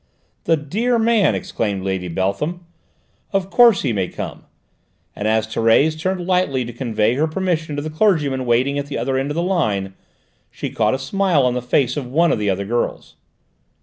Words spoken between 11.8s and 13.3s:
of one of the other girls.